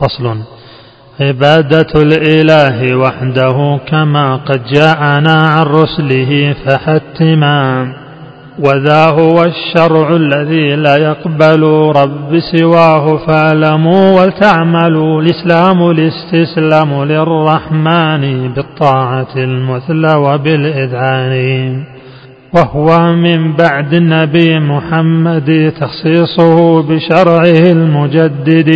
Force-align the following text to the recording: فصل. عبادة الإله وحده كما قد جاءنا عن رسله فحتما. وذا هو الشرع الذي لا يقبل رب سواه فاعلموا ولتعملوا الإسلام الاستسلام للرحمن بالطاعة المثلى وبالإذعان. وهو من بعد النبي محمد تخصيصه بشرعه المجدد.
فصل. 0.00 0.36
عبادة 1.20 1.86
الإله 1.96 2.96
وحده 2.96 3.80
كما 3.88 4.36
قد 4.36 4.64
جاءنا 4.72 5.32
عن 5.32 5.62
رسله 5.62 6.54
فحتما. 6.66 7.92
وذا 8.58 9.06
هو 9.06 9.44
الشرع 9.44 10.16
الذي 10.16 10.76
لا 10.76 10.96
يقبل 10.96 11.62
رب 11.96 12.38
سواه 12.56 13.16
فاعلموا 13.26 14.20
ولتعملوا 14.20 15.22
الإسلام 15.22 15.90
الاستسلام 15.90 17.04
للرحمن 17.04 18.52
بالطاعة 18.52 19.36
المثلى 19.36 20.14
وبالإذعان. 20.16 21.84
وهو 22.54 23.12
من 23.12 23.56
بعد 23.56 23.94
النبي 23.94 24.58
محمد 24.58 25.72
تخصيصه 25.80 26.82
بشرعه 26.82 27.72
المجدد. 27.72 28.70